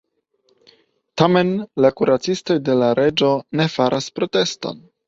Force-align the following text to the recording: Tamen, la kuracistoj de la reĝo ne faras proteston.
Tamen, 1.21 1.53
la 1.85 1.93
kuracistoj 2.01 2.59
de 2.71 2.79
la 2.81 2.91
reĝo 3.03 3.31
ne 3.61 3.71
faras 3.79 4.15
proteston. 4.19 4.87